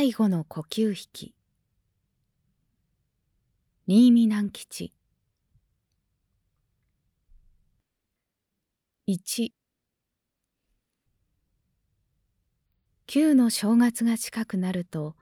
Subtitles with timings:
[0.00, 1.34] 最後の呼吸引
[3.88, 4.92] 新見南吉。
[9.08, 9.50] 1
[13.08, 15.16] 旧の正月が近くなると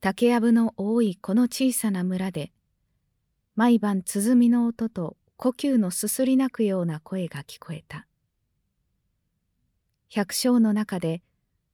[0.00, 2.52] 竹やぶの多いこの小さな村で
[3.56, 8.06] 毎晩鼓の音と呼吸のすすり泣くような声が聞こえた。
[10.08, 11.22] 百姓の中で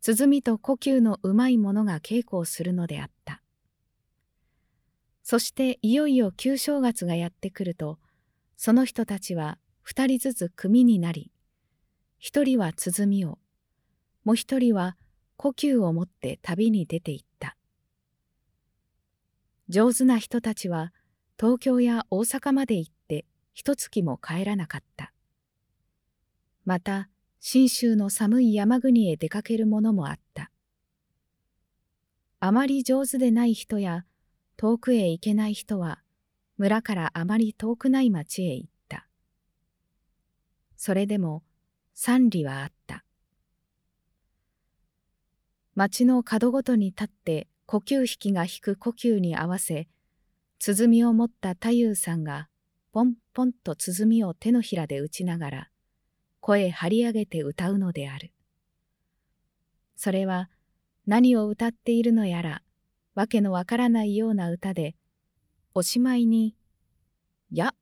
[0.05, 3.41] 鼓と呼吸のうまい者が稽古をするのであった。
[5.23, 8.01] そしていよいよ旧正月がやってくると
[8.57, 11.31] その人たちは二人ずつ組になり
[12.19, 13.39] 一人は鼓を
[14.25, 14.97] もう一人は
[15.37, 17.57] 呼吸を持って旅に出て行った。
[19.69, 20.93] 上手な人たちは
[21.39, 25.13] 東京や大阪まで行って一月も帰らなかった。
[26.65, 27.09] また
[27.45, 30.53] 信州の寒い山国へ出かけるものもあった。
[32.39, 34.05] あまり上手でない人や
[34.57, 36.03] 遠くへ行けない人は
[36.57, 39.09] 村からあまり遠くない町へ行った。
[40.77, 41.43] それでも
[41.95, 43.05] 賛理はあった。
[45.75, 49.89] 町の角ごとに立って呼吸引きが引く呼吸に合わせ、
[50.61, 52.49] 鼓を持った太夫さんが
[52.93, 55.72] ポンポンと鼓を手のひらで打ちながら、
[56.43, 58.33] 声張り上げて歌うのである。
[59.95, 60.51] それは
[61.07, 62.63] 何を歌っているのやら、
[63.15, 64.97] わけのわからないような歌で、
[65.73, 66.57] おしまいに、
[67.53, 67.77] や、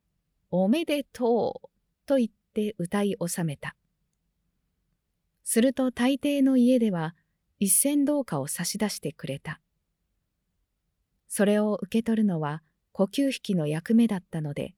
[0.51, 1.69] おめでとう
[2.05, 3.75] と言って歌い収めた。
[5.43, 7.15] すると大抵の家では
[7.59, 9.59] 一銭銅貨を差し出してくれた。
[11.27, 14.75] それを受け取るのは呼吸引きの役目だったので、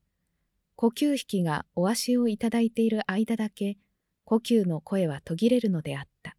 [0.76, 3.76] 呼吸引きがお足をいただいている間だけ
[4.24, 6.36] 呼吸の声は途切れるのであった。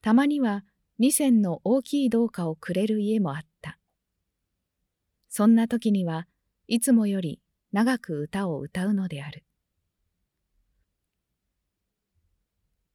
[0.00, 0.64] たまには
[0.98, 3.78] 二銭の大きい銅貨をくれる家もあった。
[5.28, 6.26] そんな時には
[6.68, 7.40] いつもより
[7.72, 9.44] 長く歌を歌うのである。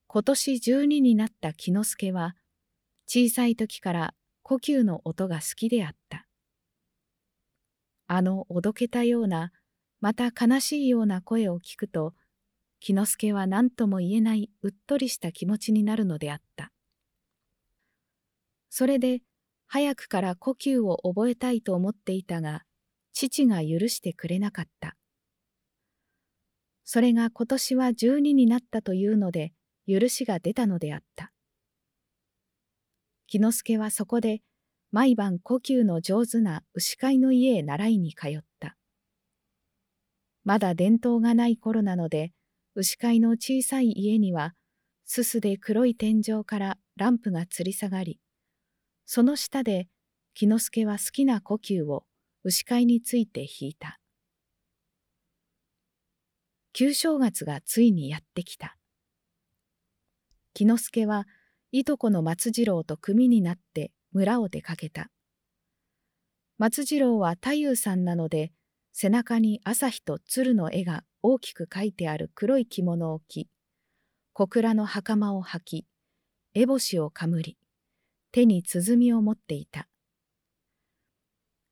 [0.07, 2.35] 今年十二になった木之助は
[3.07, 6.27] 小さい時から呼吸の音が好きであった。
[8.07, 9.53] あのおどけたような
[10.01, 12.13] また悲しいような声を聞くと、
[12.81, 16.71] 木之助は何とも言えないうっとりした気持ちになるのであった。
[18.69, 19.21] それで、
[19.67, 22.63] 早くから呼吸を覚えたいと思っていたが、
[23.13, 24.97] 父が許してくれなかった。
[26.83, 29.53] それが今年は十二になったというので、
[29.87, 31.31] 許しが出たのであった。
[33.27, 34.41] 木之助はそこで、
[34.91, 38.75] 毎晩呼吸の上手な牛飼いの家へ習いに通った。
[40.43, 42.33] まだ伝統がない頃なので、
[42.73, 44.53] 牛飼いの小さい家には、
[45.05, 48.19] すすで黒い天井からランプが吊り下がり、
[49.05, 49.89] その下で
[50.33, 52.05] 木之助は好きな呼吸を
[52.43, 53.99] 牛飼いについて弾いた。
[56.71, 58.77] 旧正月がついにやってきた。
[60.53, 61.27] 木之助は
[61.73, 65.09] いとこの松次郎と組になって村を出かけた。
[66.57, 68.53] 松次郎は太夫さんなので
[68.93, 73.47] 背中に朝日と鶴の絵が大きく描いてある黒い着物を着、
[74.33, 75.85] 小倉の袴を履き、
[76.55, 77.57] 烏帽子をかむり、
[78.31, 79.87] 手に鼓を持っていた。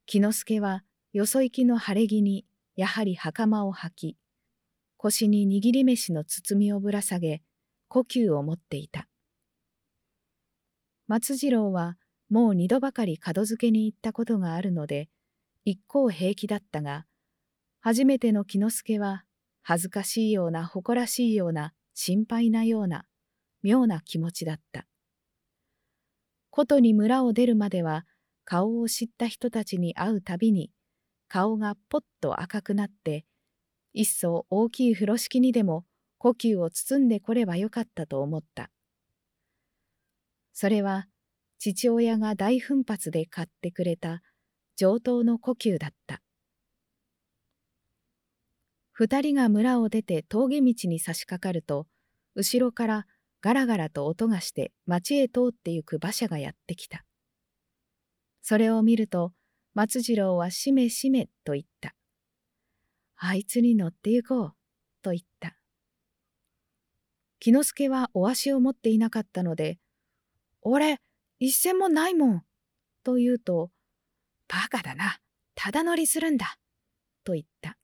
[0.05, 0.83] 木之助は
[1.13, 2.45] よそ行きの晴れ着に
[2.75, 4.17] やはり袴を履き、
[4.97, 7.41] 腰に握り飯の包みをぶら下げ、
[7.88, 9.07] 呼吸を持っていた。
[11.07, 11.97] 松次郎は
[12.29, 15.09] もう二度ばかり門付けに行ったことがあるので、
[15.65, 17.05] 一向平気だったが、
[17.81, 19.23] 初めての木之助は、
[19.61, 23.06] 恥ずかしいような誇らしいような心配なような
[23.61, 24.85] 妙な気持ちだった。
[26.50, 28.06] ことに村を出るまでは
[28.45, 30.71] 顔を知った人たちに会うたびに
[31.27, 33.25] 顔がぽっと赤くなって
[33.94, 35.85] 一層大きい風呂敷にでも
[36.17, 38.71] 呼吸を包んでこればよかったと思った。
[40.53, 41.07] それは
[41.59, 44.21] 父親が大奮発で買ってくれた
[44.75, 46.21] 上等の呼吸だった。
[49.00, 51.88] 二人が村を出て峠道に差し掛かると、
[52.36, 53.07] 後ろから
[53.40, 57.06] ガラガラと音がして町へ通ってゆく馬車がやってきた。
[58.42, 59.31] それを見ると、
[59.74, 61.96] 松次郎はしめしめと言った。
[63.16, 64.54] あいつに乗って行こう、
[65.01, 65.56] と言った。
[67.40, 69.80] 木之助はお足を持っていなかったので、
[70.62, 70.98] 俺、
[71.40, 72.44] 一銭もないもん、
[73.06, 73.72] と言うと、
[74.50, 75.19] バカだな、
[75.56, 76.57] ただ乗りするんだ、
[77.24, 77.78] と言った。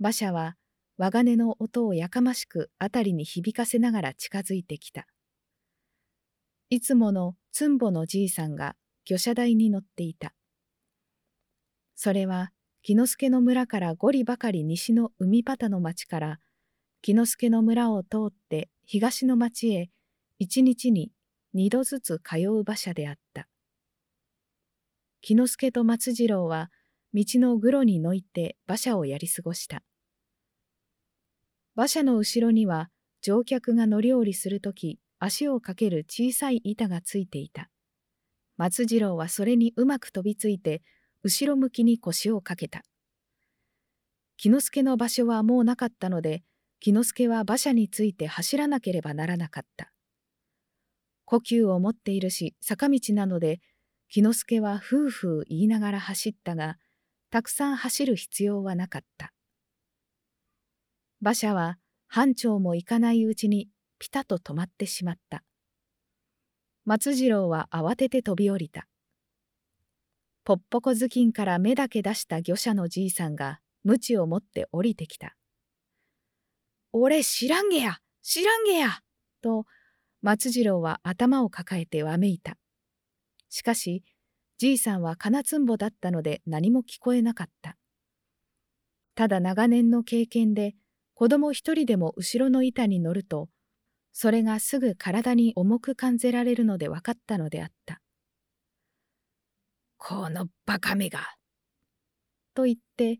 [0.00, 0.56] 馬車は
[0.96, 5.06] 和金の音をやかましく辺りに響かせながら近づいてきた。
[6.70, 10.32] いつものつんぼのじいさんが魚車台に乗っていた。
[11.94, 12.50] それは
[12.82, 16.38] 木之助の村から五里ばかり西の海端の町から
[17.02, 19.90] 木之助の村を通って東の町へ
[20.38, 21.12] 一日に
[21.52, 23.48] 二度ずつ通う馬車であった。
[25.20, 26.70] 木之助と松次郎は
[27.12, 29.82] 道のぐろにのいて馬車をやり過ごした。
[31.76, 32.90] 馬車の後ろには
[33.22, 37.70] 乗客が乗り降りするとき足をかける小さい板がついていた。
[38.56, 40.82] 松次郎はそれにうまく飛びついて
[41.22, 42.82] 後ろ向きに腰をかけた。
[44.36, 46.42] 木之助の場所はもうなかったので
[46.80, 49.92] 木之助は馬車について走らなければならなかった。
[51.26, 53.60] 呼吸を持っているし坂道なので
[54.08, 56.78] 木之助はふうふう言いながら走ったが
[57.30, 59.32] たくさん走る必要はなかった。
[61.22, 61.78] 馬車は
[62.08, 63.68] 班長も行かないうちに
[63.98, 65.44] ピタと止まってしまった。
[66.86, 68.86] 松次郎は慌てて飛び降りた。
[70.44, 75.36] ぽっぽこ頭巾から目だけ出した漁者のじいさんが鞭を持って降りてきた。
[76.92, 79.00] 俺知らんげや知らんげや
[79.42, 79.66] と
[80.22, 82.56] 松次郎は頭を抱えてわめいた。
[83.50, 84.04] しかし
[84.56, 87.76] じいさんは金つんぼだったので何も聞こえなかった。
[89.14, 90.74] ただ長年の経験で
[91.20, 93.50] 子供一人でも後ろの板に乗ると
[94.10, 98.00] それがすぐ体に重く感じられるので分かったのであった。
[99.98, 101.20] このバカめが
[102.54, 103.18] と言って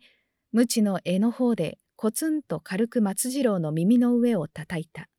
[0.51, 5.11] 無知の柄の方でコツンと軽く松次郎の耳の上を叩いた。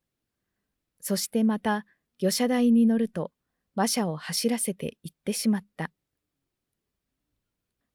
[1.02, 1.86] そしてまた
[2.18, 3.32] 魚車台に乗ると
[3.76, 5.92] 馬車を走らせて行ってしまった。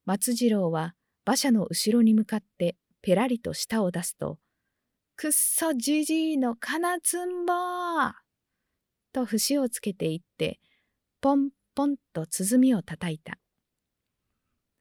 [0.05, 0.95] 松次郎は
[1.27, 4.39] 馬車の後ろに向かってペラリと舌を出すと、
[5.17, 7.55] くっそじじいの金つんぼ
[9.15, 10.61] と節をつけていって、
[11.23, 13.39] ポンポンと鼓をたたいた。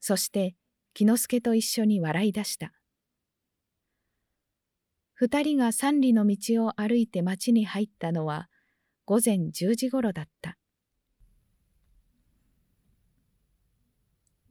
[0.02, 0.56] そして
[0.94, 2.74] 木之助と一緒に笑い出した。
[5.14, 8.50] 二人が三里の道を歩いて町に入ったのは
[9.06, 10.58] 午前十時ごろだった。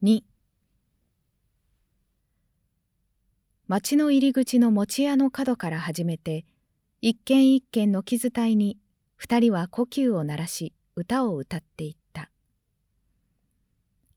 [0.02, 0.22] 2
[3.66, 6.44] 町の入り口の餅屋の角から始めて
[7.00, 8.78] 一軒一軒の気伝いに
[9.16, 12.30] 二人は呼吸を鳴らし歌を歌っていった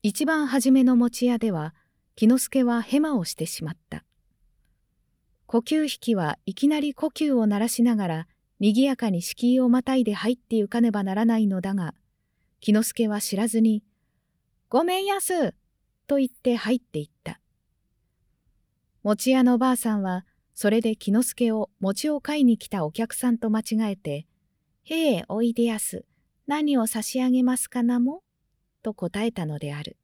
[0.02, 1.74] 一番初めの餅屋では
[2.14, 4.04] 木之助はヘマをしてしまった
[5.46, 8.26] 呼吸引きはいきなり呼吸を鳴らしながら
[8.60, 11.94] にぎやかに敷居をまたいで入ってゆかねばならないのだが、
[12.60, 13.84] 木之助は知らずに、
[14.68, 15.54] ごめんやす
[16.08, 17.40] と言って入っていった。
[19.08, 24.26] 餅屋のばあさんは、それで木之助を餅を買いに来たお客さんと間違えて、
[24.84, 26.04] へえ、おいでやす、
[26.46, 28.22] 何を差し上げますかなも？
[28.82, 29.96] と答えたのである。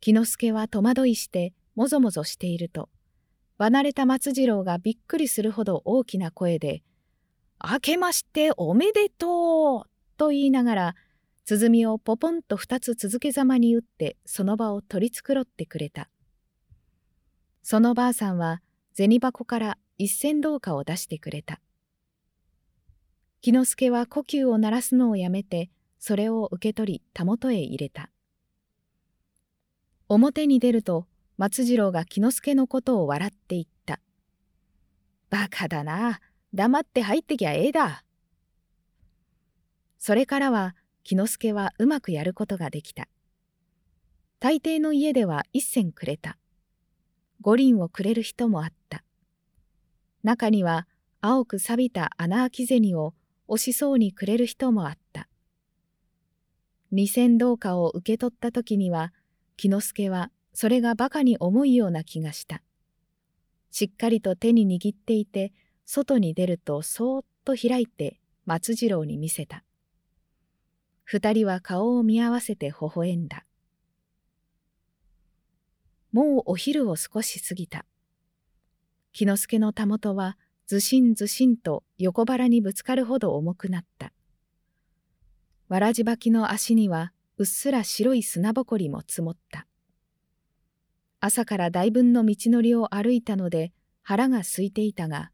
[0.00, 2.90] 木之助は戸惑いしてもぞもぞしていると、
[3.56, 6.82] 離れた松次郎がびっくりするほど大きな声で、
[7.64, 10.94] 明けましておめでとうと言いながら、
[11.46, 16.10] 鼓をポポンと二つ続けざまに打ってその場を取り繕ってくれた。
[17.70, 18.62] そのばあさんは
[18.94, 21.60] 銭箱から一銭銅貨を出してくれた。
[23.42, 28.08] 木之助は呼吸を鳴らすのをやめて、それを受け取りたもとへ入れた。
[30.08, 34.00] 表に出ると松次郎が木之助のことを笑って言った。
[35.28, 36.20] バカだな。
[36.54, 38.02] 黙って入ってきゃええだ。
[39.98, 43.08] それからは木之助はうまくやることができた。
[44.40, 46.38] 大抵の家では一銭くれた。
[47.40, 49.04] 五輪をくれる人もあった。
[50.22, 50.86] 中には
[51.20, 53.14] 青く錆びた穴あき銭を
[53.46, 55.28] 押しそうにくれる人もあった。
[56.90, 59.12] 二銭銅貨を受け取った時には
[59.56, 62.62] 木之助はそれが馬鹿に重いような気がした。
[63.70, 65.52] しっかりと手に握っていて、
[65.84, 69.64] 外に出るとそーっと開いて松次郎に見せた。
[71.04, 73.44] 二人は顔を見合わせて微笑んだ。
[76.18, 77.86] もうお昼を少し過ぎた。
[79.12, 84.12] 木之助のたもとはずしんずしんと横腹にぶつかるほど重くなった。
[85.68, 89.68] わらじ履きの足にはうっすら白い砂ぼこりも積もった。
[91.20, 93.72] 朝から大分の道のりを歩いたので
[94.02, 95.30] 腹が空いていたが、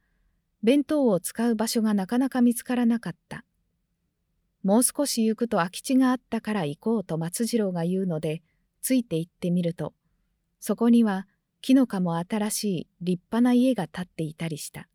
[0.63, 3.47] 弁当を使う場所がなかなか見つからなかった。
[4.63, 8.43] もう少し行くと空き地があったから行こうと松次郎が言うので、
[8.83, 9.95] ついて行ってみると、
[10.67, 11.27] そこには
[11.61, 14.89] 木の葉も新しい立派な家が建っていたりした。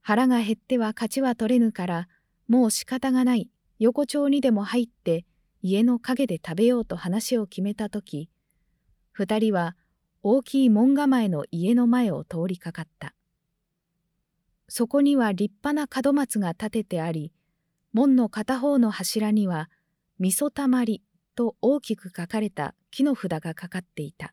[0.00, 2.08] 腹が減っては勝ちは取れぬから、
[2.48, 5.26] もう仕方がない、横丁にでも入って
[5.60, 8.30] 家の陰で食べようと話を決めたとき、
[9.12, 9.76] 二人は
[10.22, 13.12] 大きい門構えの家の前を通りかかった。
[14.68, 17.30] そこには立派な門松が立ててあり、
[17.92, 19.68] 門の片方の柱には、
[20.18, 21.02] 味噌たまり
[21.34, 24.32] と大きく書かれた木の札がかかっていた。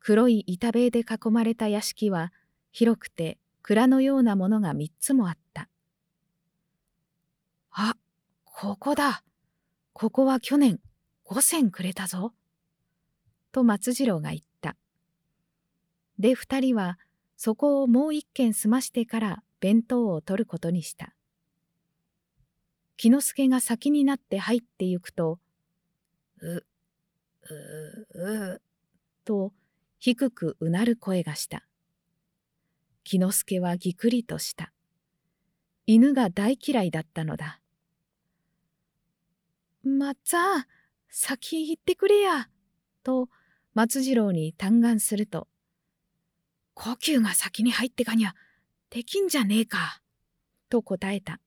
[0.00, 2.32] 黒い板塀で囲まれた屋敷は、
[2.72, 5.68] 広くて蔵のようなものが三つもあった。
[7.72, 7.94] あ、
[8.46, 9.22] ここだ。
[9.92, 10.80] ここは去年
[11.24, 12.32] 五銭くれたぞ。
[13.52, 14.74] と松次郎が言った。
[16.18, 16.98] で二人は
[17.36, 21.14] そこをもう一軒済ましてから弁当を取ることにした。
[22.96, 25.38] 木之助が先になって入ってゆくと、
[26.40, 26.64] う、
[27.50, 28.62] う、う、
[29.24, 29.52] と
[29.98, 31.66] 低くうなる声がした。
[33.04, 34.72] 木之助はぎくりとした。
[35.86, 37.60] 犬が大嫌いだったのだ。
[39.82, 40.64] まっつぁん、
[41.10, 42.48] 先行ってくれや、
[43.02, 43.28] と
[43.74, 45.48] 松次郎に嘆願すると、
[46.74, 48.34] 呼吸が先に入ってかにゃ、
[48.90, 50.00] できんじゃねえか、
[50.70, 51.40] と答えた。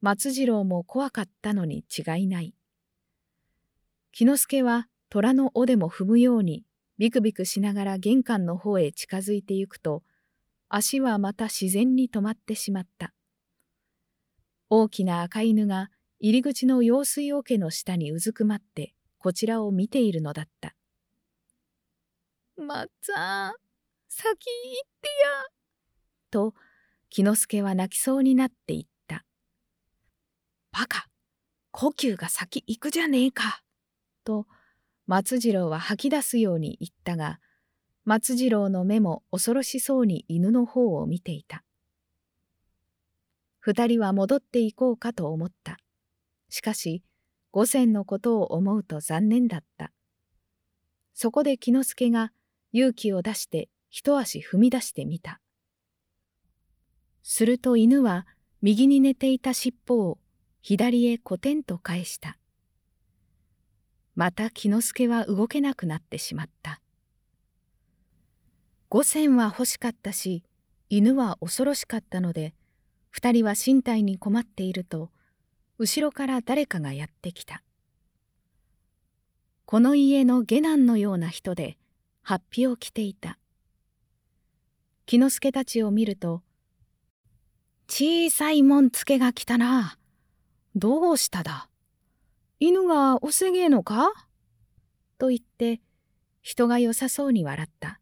[0.00, 2.54] 松次郎も怖かったのに違いない。
[4.16, 6.62] 木之助は虎の尾でも踏むように
[6.98, 10.04] ビクビクしながら玄関の方へ近づいてゆくと、
[10.68, 13.12] 足はまた自然に止まってしまった。
[14.70, 15.90] 大きな赤犬が
[16.20, 20.76] 入り口の用水桶の下にうずくまってこちらを見ているのだった。
[22.56, 23.54] まっつぁん、
[24.06, 25.44] 先行ってや。
[26.30, 26.54] と、
[27.10, 29.24] 木之助は泣きそうになって言った。
[30.70, 31.08] バカ、
[31.72, 33.63] 呼吸が先行くじゃねえか。
[34.24, 34.46] と、
[35.06, 37.40] 松次郎は吐き出すように言ったが、
[38.04, 41.62] 松次郎の目も恐ろしそうに犬の方を見ていた。
[43.60, 45.78] 二人は戻っていこうかと思った。
[46.48, 47.02] しかし、
[47.50, 49.92] 五千のことを思うと残念だった。
[51.14, 52.32] そこで木之助が
[52.72, 55.40] 勇気を出して一足踏み出してみた。
[57.22, 58.26] すると犬は
[58.60, 60.18] 右に寝ていた尻尾を
[60.60, 62.36] 左へコテンと返した。
[64.14, 66.80] また木之助は動けなくなってしまった。
[68.88, 70.44] 五千は欲しかったし、
[70.88, 72.54] 犬は恐ろしかったので、
[73.10, 75.10] 二人は身体に困っていると、
[75.78, 77.62] 後ろから誰かがやってきた。
[79.66, 81.76] この家の下男のような人で、
[82.22, 83.38] 法被を着ていた。
[85.06, 86.42] 木之助たちを見ると、
[87.88, 89.98] 小さいもんつけが来たな。
[90.76, 91.68] どうしただ？
[92.66, 94.10] 犬がおせげえのか？
[95.18, 95.82] と言って、
[96.40, 98.00] 人が良さそうに笑った。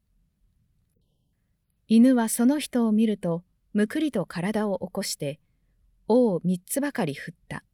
[1.88, 3.42] 犬はその人を見ると
[3.73, 5.40] むくりと体を起こして
[6.07, 7.64] 尾を三つばかり振った。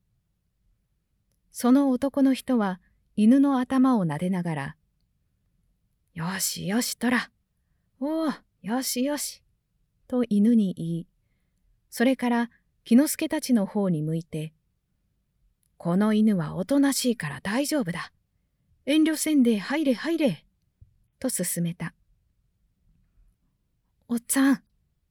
[1.50, 2.80] その男の人は
[3.16, 4.76] 犬の頭を撫でながら
[6.14, 7.30] 「よしよしとら
[8.00, 9.42] おおよしよし」
[10.08, 11.06] と犬に言い
[11.90, 12.50] それから
[12.84, 14.54] 木之助たちの方に向いて
[15.78, 18.12] 「この犬はおとなしいから大丈夫だ
[18.84, 20.44] 遠慮せんで入れ入れ」
[21.18, 21.94] と勧めた。
[24.08, 24.62] おっちゃん、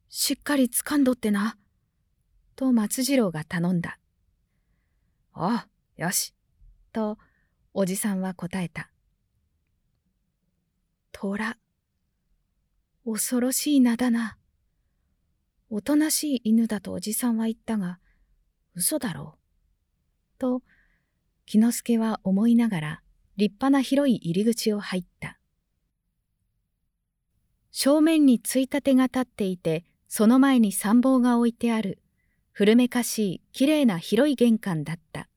[0.10, 1.58] しっかり掴んどってな。
[2.56, 4.00] と松次郎が頼んだ。
[5.36, 5.60] おう、
[5.98, 6.34] よし。
[6.92, 7.20] と、
[7.74, 8.90] おじさんは答えた。
[11.12, 11.58] 虎。
[13.06, 14.38] 恐ろしい名だな。
[15.70, 18.00] おとなしい犬だとおじさんは言ったが、
[18.74, 19.37] 嘘だろう。
[20.38, 20.62] と、
[21.46, 23.02] 木之助は思いながら
[23.38, 25.40] 立派な広い入り口を入った。
[27.72, 32.00] 正面についたてが立っていて、その前に参謀が置いてある、
[32.52, 35.30] 古めかしいきれいな広い玄関だった。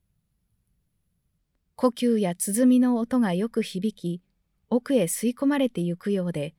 [1.77, 4.23] 呼吸や鼓の音がよく響き、
[4.71, 6.55] 奥へ吸い込まれてゆくようで、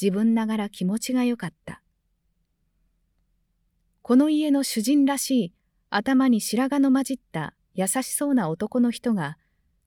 [0.00, 1.82] 自分ながら気持ちがよかった。
[4.02, 5.54] この家の主人らしい
[5.90, 9.36] 頭に白髪の混じった優しそうな男の人が、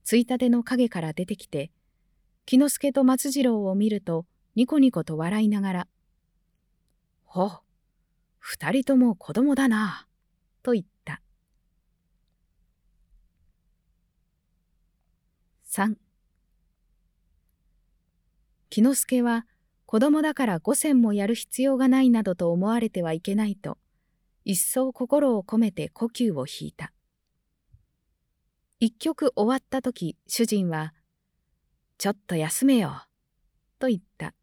[0.03, 1.71] ついたての影から出てきて、
[2.45, 4.25] 木之助と松次郎を見ると、
[4.55, 5.87] ニコニコと笑いながら、
[7.23, 7.51] ほ
[8.39, 10.07] 二人とも子供だな、
[10.63, 11.21] と言った。
[15.63, 15.97] 三
[18.69, 19.45] 木之助は
[19.85, 23.77] 子供だから五銭もやる必要がないなどと思われてはいけないと、
[24.43, 26.91] 一層心を込めて呼吸を引いた。
[28.79, 30.93] 一曲終わった時、主人は、
[31.97, 33.07] ちょっと休めよ、
[33.79, 34.35] と言った。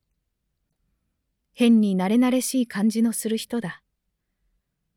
[1.53, 3.81] 変に慣れ慣れしい感じのする人だ。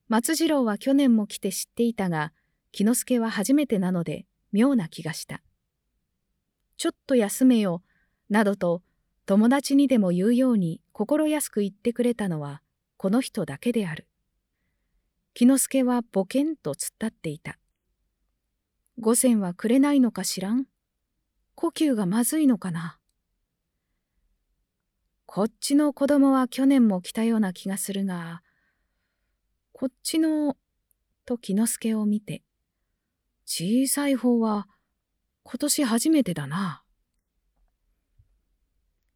[0.08, 2.34] 松次郎は去年も来て知っていたが、
[2.72, 5.44] 木之助は初めてなので妙な気がした。
[6.78, 7.84] ちょっと休めよ、
[8.30, 8.82] などと
[9.28, 12.64] 友達にでも言うように心安く言ってくれたのは
[12.98, 14.08] この人だけである。
[15.36, 17.60] 木之助はぼけんと突っ立っていた。
[19.00, 20.66] 五銭はくれないのか知らん？
[21.54, 22.98] 呼吸がまずいのかな？
[25.28, 28.42] こっちの子供は去年も来たような気がするが、
[29.72, 30.56] こっちの、
[31.26, 32.42] と木之助を見て、
[33.46, 34.68] 小さい方は
[35.44, 36.84] 今年初めてだな。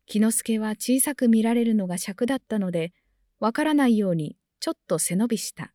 [0.06, 2.94] 木之助は小さく見られるのが尺だったので、
[3.40, 5.74] わからないようにちょっと背伸びした。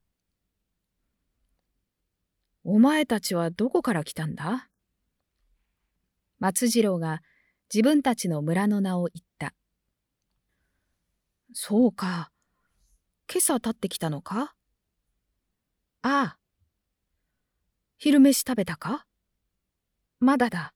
[2.68, 4.68] お前たちはどこから来たんだ？
[6.40, 7.23] 松次郎が
[7.73, 9.54] 自分たちの村の名を言った。
[11.54, 12.32] そうか。
[13.32, 14.56] 今朝立ってきたのか？
[16.02, 16.38] ああ。
[17.99, 19.06] 昼飯食べたか？
[20.18, 20.75] まだだ。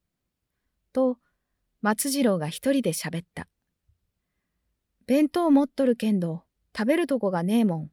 [0.92, 1.18] と、
[1.82, 3.48] 松次郎が一人で喋った。
[5.08, 7.90] 弁当持っとるけんど、食べるとこがねえもん。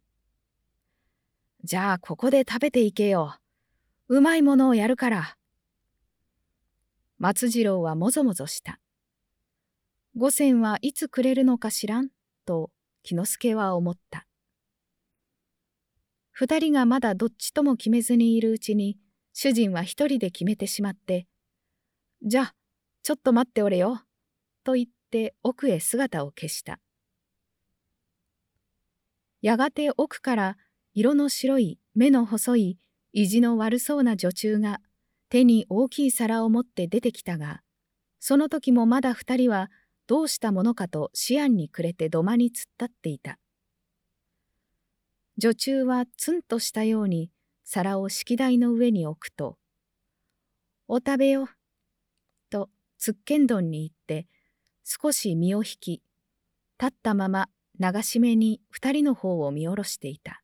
[1.63, 3.37] じゃあ、ここで食べていけよ。
[4.09, 5.37] うまいものをやるから。
[7.17, 8.79] 松次郎はもぞもぞした。
[10.15, 12.07] 五銭はいつくれるのか知らん
[12.45, 12.71] と
[13.03, 14.25] 木之助は思った。
[16.31, 18.97] 二人がまだどっちとも決めずにいるうちに、
[19.33, 21.27] 主人は一人で決めてしまって、
[22.23, 22.53] じゃあ、
[23.03, 24.03] ちょっと待っておれよ、
[24.63, 26.79] と言って奥へ姿を消した。
[29.41, 30.57] やがて奥から
[30.93, 32.79] 色の白い目の細い
[33.19, 34.79] 意地の悪そうな女中が
[35.29, 37.61] 手に大きい皿を持って出てきたが、
[38.19, 39.71] その時もまだ二人は
[40.05, 43.39] どうしたものかと思案に暮れて土間に突っ立っていた。
[45.39, 47.31] 女中はツンとしたように
[47.63, 49.57] 皿を式台の上に置くと、
[50.87, 51.49] お食べよ、
[52.51, 54.27] とつっけんどんに言って
[54.83, 56.03] 少し身を引き、
[56.79, 57.49] 立ったまま
[57.79, 60.43] 流し目に二人の方を見下ろしていた。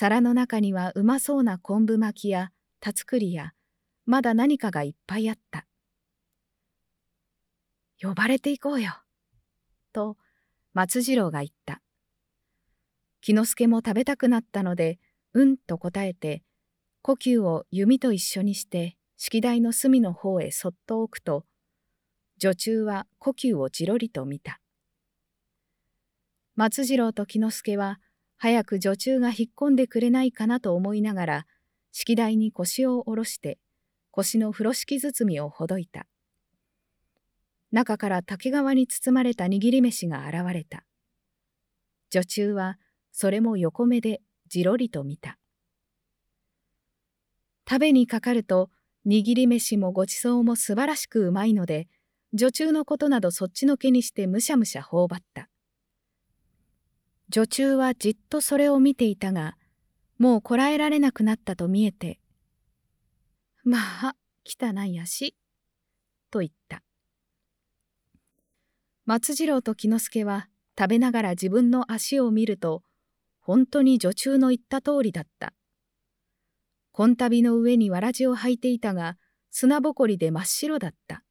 [0.00, 3.50] 皿の中にはうまそうな昆布巻きやたつくりや
[4.06, 5.66] まだ何かがいっぱいあった。
[8.00, 8.92] 呼ばれていこうよ。
[9.92, 10.16] と
[10.72, 11.82] 松次郎が言った。
[13.22, 15.00] 木之助も食べたくなったので、
[15.34, 16.44] うんと答えて、
[17.02, 21.44] 呼吸を弓と一緒にして式台の隅の方へそっと置くと、
[22.36, 24.60] 女中は呼吸をじろりと見た。
[26.54, 27.98] 松次郎と木之助は、
[28.38, 31.46] 早く女中が引っ込んでくれないかなと思いながら、
[31.90, 33.58] 式台に腰を下ろして、
[34.12, 36.06] 腰の風呂敷包みをほどいた。
[37.72, 40.84] 中から竹川に包まれた握り飯が現れた。
[42.10, 42.78] 女中は
[43.12, 45.36] それも横目でじろりと見た。
[47.68, 48.70] 食べにかかると
[49.06, 51.88] 握り飯もごちそうも素晴らしくうまいので
[52.32, 55.47] 女中のことなどそっちのけにしてむしゃむしゃ頬張った。
[57.30, 59.56] 女中はじっとそれを見ていたが
[60.18, 62.18] もうこらえられなくなったと見えて
[63.64, 65.36] 「まあ汚い足」
[66.32, 66.82] と言った。
[69.04, 72.82] 松次郎と木之助は食べながら自分の足を見ると
[73.40, 75.52] 本当に女中の言った通りだった。
[76.92, 79.18] 紺旅の上にわらじを履いていたが
[79.50, 81.22] 砂ぼこりで真っ白だった。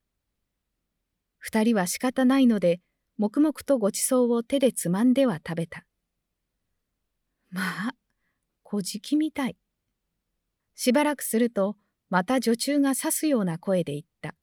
[1.39, 2.81] 二人は仕方ないので
[3.17, 5.87] 黙々とごちそうを手でつまんでは食べた。
[7.49, 7.95] まあ、
[8.63, 9.57] 小じみたい。
[10.75, 11.75] しばらくすると
[12.10, 14.36] また女中が刺すような声で言った。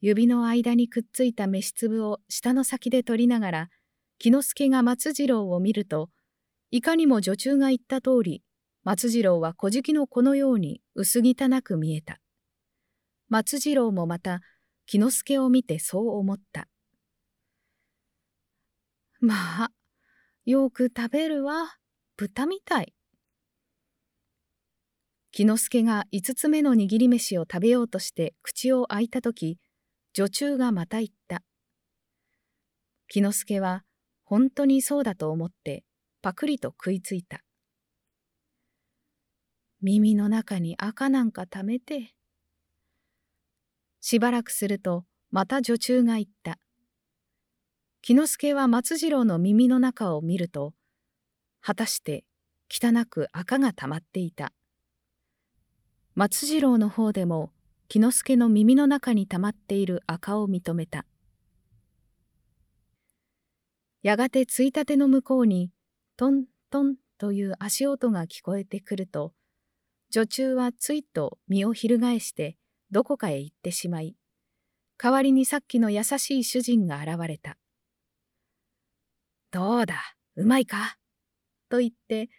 [0.00, 3.68] 指の間にくっついた飯粒を舌の先で取りながら、
[4.18, 6.10] 木之助が松次郎を見ると、
[6.70, 8.42] いかにも女中が言った通り、
[8.84, 12.20] 松次郎は小じの子のように薄汚く見えた。
[13.28, 14.40] 松次郎もまた
[14.86, 16.68] 木之助を見てそう思った。
[19.20, 19.70] まあ、
[20.44, 21.76] よく食べるわ、
[22.16, 22.92] 豚みたい。
[25.30, 29.60] 木之助が五つ目の握り飯を食べようとして口を開いたとき、
[30.14, 31.44] 女中がまた言った。
[33.06, 33.84] 木之助は
[34.24, 35.84] 本当にそうだと思って
[36.22, 37.44] パクリと食いついた。
[39.80, 42.14] 耳の中に赤なんか溜めて。
[44.00, 46.58] しばらくするとまた女中が言った。
[48.04, 50.74] 木之助は松次郎の耳の中を見ると、
[51.60, 52.24] 果たして
[52.68, 54.52] 汚く赤が溜まっていた。
[56.16, 57.52] 松次郎の方でも
[57.86, 61.06] 木之助の耳の中に溜まっている赤を認めた。
[64.02, 65.70] やがてついたての向こうに、
[66.16, 69.32] トントンという足音が聞こえてくると、
[70.10, 72.56] 女中はついと身を翻して
[72.90, 74.16] どこかへ行ってしまい、
[74.98, 77.58] 代わりにさっきの優しい主人が現れた。
[79.52, 80.96] どうだ、うまいか？
[81.68, 82.30] と言って、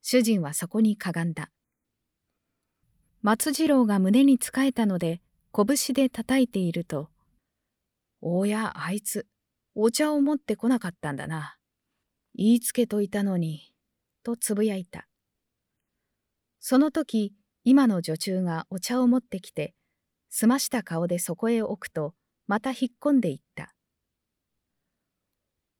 [0.00, 1.50] 主人はそこにかがんだ。
[3.20, 5.20] 松次郎が胸につかえたので、
[5.54, 7.10] 拳で叩いていると、
[8.22, 9.26] おや、あいつ、
[9.74, 11.58] お茶を持ってこなかったんだな。
[12.34, 13.74] 言いつけといたのに、
[14.22, 15.06] とつぶやいた。
[16.60, 19.74] その時、今の女中がお茶を持ってきて、
[20.30, 22.14] 澄ました顔でそこへ置くと、
[22.46, 23.73] また引っ込んでいった。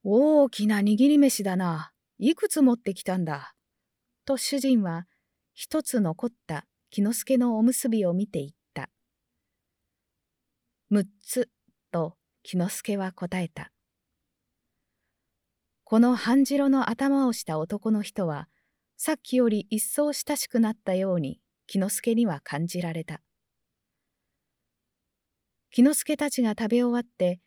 [0.06, 1.90] 大きな握り飯だな。
[2.18, 3.54] いくつ持ってきたんだ？
[4.26, 5.06] と主人は、
[5.54, 8.90] 一つ残った木之助のおむすびを見て言った。
[10.90, 11.48] 六つ、
[11.90, 13.72] と木之助は答えた。
[15.84, 18.48] この半白の頭をした男の人は、
[18.98, 23.22] さっきより一層親しくなったように、木之助には感じられた。
[25.70, 27.40] 木之助たちが食べ終わって、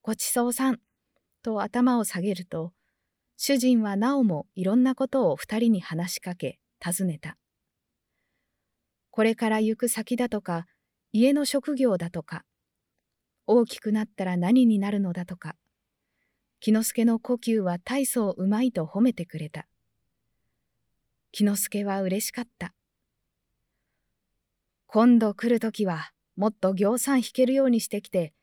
[0.00, 0.78] ごちそうさん、
[1.48, 2.72] と頭を下げると、
[3.38, 7.38] 主人はなおもいろんなことを二人に話しかけ、尋ねた。
[9.10, 10.66] これから行く先だとか、
[11.10, 12.44] 家の職業だとか、
[13.46, 15.56] 大きくなったら何になるのだとか、
[16.60, 19.66] 木之助の呼吸は大層うまいと褒めてくれた。
[21.32, 22.74] 木之助は嬉しかった。
[24.86, 28.34] 今度来るときは、もっと行さん弾けるようにしてきて、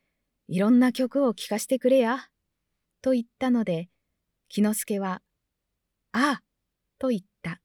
[0.47, 2.29] いろんな曲を聴かしてくれや。
[3.05, 3.87] と言ったので、
[4.49, 5.21] 木之助は、
[6.11, 6.43] ああ、
[6.97, 7.61] と言った。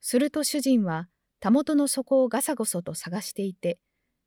[0.00, 3.78] すると主人は、たもとの底をガサゴソと探していて、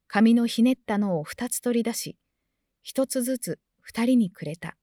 [0.08, 2.16] 紙のひねったのを二つ取り出し、
[2.84, 4.78] 一つずつ二人にくれた。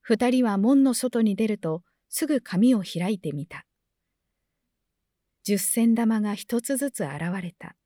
[0.00, 3.64] 二人は門の外に出ると、すぐ紙を開いてみた。
[5.44, 7.76] 十銭玉が一つずつ現れた。